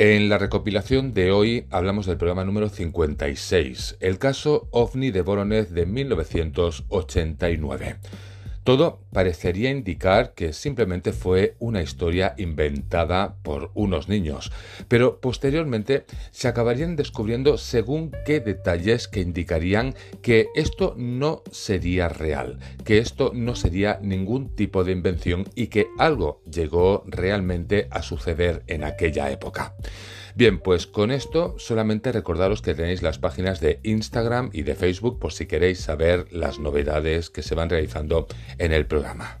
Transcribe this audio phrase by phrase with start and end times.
[0.00, 5.68] En la recopilación de hoy hablamos del programa número 56, el caso OVNI de Voronezh
[5.68, 7.96] de 1989.
[8.64, 14.52] Todo parecería indicar que simplemente fue una historia inventada por unos niños,
[14.86, 22.58] pero posteriormente se acabarían descubriendo según qué detalles que indicarían que esto no sería real,
[22.84, 28.62] que esto no sería ningún tipo de invención y que algo llegó realmente a suceder
[28.66, 29.74] en aquella época.
[30.34, 35.18] Bien, pues con esto solamente recordaros que tenéis las páginas de Instagram y de Facebook
[35.18, 38.26] por si queréis saber las novedades que se van realizando
[38.58, 39.40] en el programa.